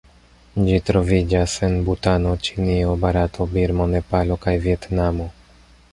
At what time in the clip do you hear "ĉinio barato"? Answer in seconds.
2.47-3.47